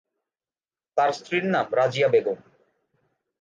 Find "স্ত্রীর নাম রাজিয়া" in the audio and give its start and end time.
1.13-2.07